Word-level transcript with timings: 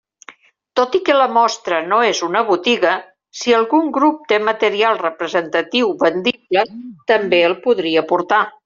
Tot 0.79 0.95
i 0.99 1.01
que 1.09 1.17
la 1.17 1.27
mostra 1.35 1.81
no 1.91 1.99
és 2.13 2.21
una 2.29 2.41
botiga, 2.47 2.95
si 3.41 3.55
algun 3.59 3.93
grup 3.99 4.27
té 4.33 4.41
material 4.49 5.01
representatiu 5.05 5.95
vendible, 6.05 6.69
també 7.15 7.47
el 7.53 7.59
podria 7.69 8.11
portar. 8.15 8.45